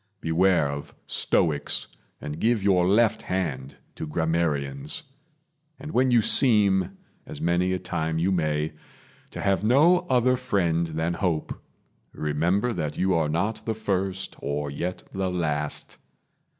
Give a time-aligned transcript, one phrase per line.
[0.19, 1.87] Beware of stoics,
[2.19, 5.03] And give your left hand to grammarians;
[5.79, 8.73] And when you seem, as many a time you may,
[9.29, 11.61] To have no other friend than hope,
[12.13, 15.99] remember That you are not the first, or yet the last.